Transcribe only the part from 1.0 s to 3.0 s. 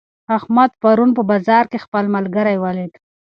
په بازار کې خپل ملګری ولید.